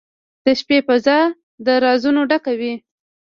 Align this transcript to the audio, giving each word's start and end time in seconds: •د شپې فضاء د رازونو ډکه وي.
•د 0.45 0.45
شپې 0.59 0.77
فضاء 0.87 1.25
د 1.65 1.67
رازونو 1.83 2.21
ډکه 2.29 2.53
وي. 2.59 2.73